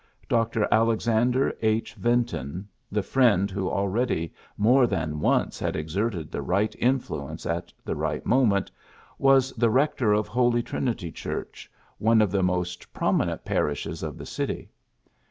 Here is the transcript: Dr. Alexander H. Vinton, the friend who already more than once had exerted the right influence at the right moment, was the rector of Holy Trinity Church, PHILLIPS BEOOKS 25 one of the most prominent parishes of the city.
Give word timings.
Dr. 0.27 0.67
Alexander 0.71 1.55
H. 1.61 1.93
Vinton, 1.93 2.67
the 2.91 3.03
friend 3.03 3.51
who 3.51 3.69
already 3.69 4.33
more 4.57 4.87
than 4.87 5.19
once 5.19 5.59
had 5.59 5.75
exerted 5.75 6.31
the 6.31 6.41
right 6.41 6.75
influence 6.79 7.45
at 7.45 7.71
the 7.85 7.95
right 7.95 8.25
moment, 8.25 8.71
was 9.19 9.51
the 9.51 9.69
rector 9.69 10.11
of 10.11 10.27
Holy 10.27 10.63
Trinity 10.63 11.11
Church, 11.11 11.69
PHILLIPS 11.69 11.69
BEOOKS 11.69 11.99
25 11.99 12.05
one 12.07 12.21
of 12.23 12.31
the 12.31 12.41
most 12.43 12.91
prominent 12.95 13.45
parishes 13.45 14.01
of 14.01 14.17
the 14.17 14.25
city. 14.25 14.71